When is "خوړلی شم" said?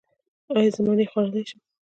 1.11-1.59